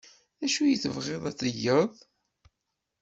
D 0.39 0.41
acu 0.45 0.61
i 0.65 0.75
tebɣiḍ 0.83 1.23
ad 1.29 1.35
teg? 1.39 1.61